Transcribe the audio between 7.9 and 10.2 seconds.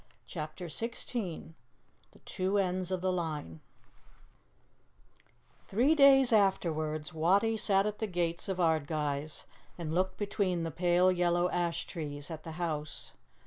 the gates of Ardguys and looked